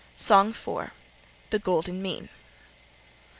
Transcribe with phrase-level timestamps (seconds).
[0.15, 0.89] SONG IV.
[1.51, 2.29] THE GOLDEN MEAN.